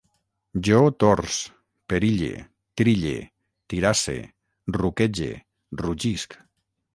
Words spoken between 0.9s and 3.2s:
torç, perille, trille,